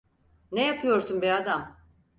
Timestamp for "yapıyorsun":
0.67-1.21